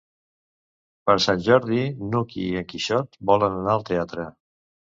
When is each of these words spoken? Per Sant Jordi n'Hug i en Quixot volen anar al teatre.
Per 1.09 1.15
Sant 1.25 1.43
Jordi 1.49 1.83
n'Hug 2.07 2.35
i 2.47 2.47
en 2.63 2.67
Quixot 2.73 3.23
volen 3.33 3.61
anar 3.61 3.77
al 3.79 3.89
teatre. 3.95 4.31